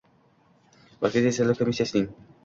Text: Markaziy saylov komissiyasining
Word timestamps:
Markaziy 1.05 1.35
saylov 1.37 1.59
komissiyasining 1.59 2.09